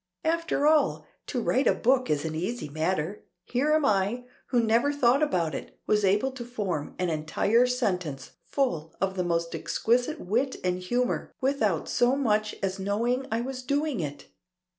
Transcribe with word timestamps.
After 0.23 0.65
all 0.65 1.05
to 1.27 1.39
write 1.43 1.67
a 1.67 1.75
book 1.75 2.09
is 2.09 2.25
an 2.25 2.33
easy 2.33 2.67
matter; 2.69 3.23
here 3.43 3.71
am 3.71 3.85
I, 3.85 4.25
who 4.47 4.59
never 4.63 4.91
thought 4.91 5.21
about 5.21 5.53
it, 5.53 5.79
was 5.85 6.03
able 6.03 6.31
to 6.31 6.43
form 6.43 6.95
an 6.97 7.11
entire 7.11 7.67
sentence 7.67 8.31
full 8.43 8.95
of 8.99 9.15
the 9.15 9.23
most 9.23 9.53
exquisite 9.53 10.19
wit 10.19 10.55
and 10.63 10.79
humor 10.79 11.31
without 11.39 11.87
so 11.87 12.15
much 12.15 12.55
as 12.63 12.79
knowing 12.79 13.27
I 13.31 13.41
was 13.41 13.61
doing 13.61 13.99
it. 13.99 14.25